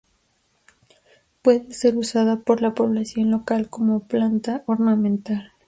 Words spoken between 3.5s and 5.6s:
como planta ornamental.